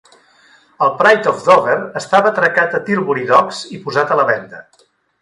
[0.85, 4.69] El "Pride of Dover" estava atracat a Tilbury Docks i posat a la venda.